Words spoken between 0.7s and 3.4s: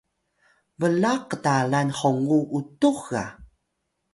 blaq ktalan hongu utux ga?